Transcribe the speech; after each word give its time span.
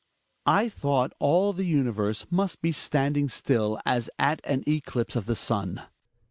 I 0.47 0.67
thought 0.67 1.13
all 1.19 1.53
the 1.53 1.63
universe 1.63 2.25
must 2.31 2.63
be 2.63 2.71
standing 2.71 3.29
still 3.29 3.79
as 3.85 4.09
at 4.17 4.41
an 4.45 4.63
eclipse 4.67 5.15
of 5.15 5.27
the 5.27 5.35
sun. 5.35 5.83